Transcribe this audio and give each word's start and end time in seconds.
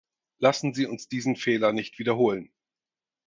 Lassen 0.39 0.73
Sie 0.73 0.87
uns 0.87 1.09
diesen 1.09 1.35
Fehler 1.35 1.73
nicht 1.73 1.99
wiederholen. 1.99 2.49